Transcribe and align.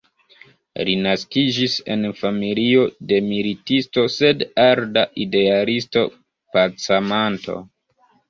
Li 0.87 0.93
naskiĝis 1.07 1.73
en 1.95 2.07
familio 2.21 2.85
de 3.11 3.19
militisto 3.27 4.05
sed 4.15 4.41
arda 4.65 5.03
idealisto-pacamanto. 5.25 7.59